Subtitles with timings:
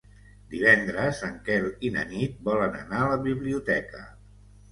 [0.53, 4.05] Divendres en Quel i na Nit volen anar a la biblioteca.